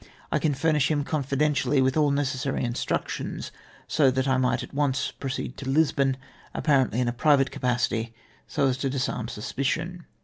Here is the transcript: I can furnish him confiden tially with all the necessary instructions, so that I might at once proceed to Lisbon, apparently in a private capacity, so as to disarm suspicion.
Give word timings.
I 0.31 0.39
can 0.39 0.55
furnish 0.55 0.89
him 0.89 1.03
confiden 1.03 1.51
tially 1.51 1.83
with 1.83 1.95
all 1.95 2.09
the 2.09 2.15
necessary 2.15 2.63
instructions, 2.63 3.51
so 3.87 4.09
that 4.09 4.27
I 4.27 4.37
might 4.37 4.63
at 4.63 4.73
once 4.73 5.11
proceed 5.11 5.57
to 5.57 5.69
Lisbon, 5.69 6.17
apparently 6.55 6.99
in 6.99 7.07
a 7.07 7.13
private 7.13 7.51
capacity, 7.51 8.11
so 8.47 8.65
as 8.65 8.77
to 8.77 8.89
disarm 8.89 9.27
suspicion. 9.27 10.07